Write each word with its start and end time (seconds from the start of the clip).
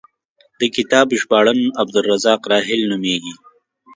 د 0.59 0.61
کتاب 0.75 1.07
ژباړن 1.21 1.59
عبدالرزاق 1.81 2.41
راحل 2.51 2.81
نومېږي. 2.91 3.33